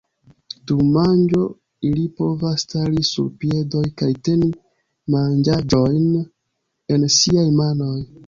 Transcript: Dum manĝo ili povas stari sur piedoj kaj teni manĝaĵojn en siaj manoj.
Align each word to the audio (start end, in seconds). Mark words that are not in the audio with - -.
Dum 0.69 0.79
manĝo 0.93 1.41
ili 1.89 2.05
povas 2.21 2.63
stari 2.65 3.03
sur 3.09 3.27
piedoj 3.43 3.83
kaj 4.03 4.09
teni 4.29 4.49
manĝaĵojn 5.17 6.03
en 6.97 7.07
siaj 7.19 7.47
manoj. 7.61 7.97